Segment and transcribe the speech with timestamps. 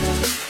[0.00, 0.47] Bye.